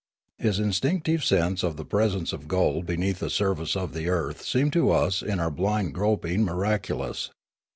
His 0.39 0.57
instinctive 0.59 1.23
sense 1.23 1.61
of 1.61 1.77
the 1.77 1.85
presence 1.85 2.33
of 2.33 2.47
gold 2.47 2.87
beneath 2.87 3.19
the 3.19 3.29
surface 3.29 3.75
of 3.75 3.93
the 3.93 4.09
earth 4.09 4.41
seemed 4.43 4.73
to 4.73 4.89
us 4.89 5.21
in 5.21 5.39
our 5.39 5.51
blind 5.51 5.93
groping 5.93 6.43
miraculous. 6.43 7.29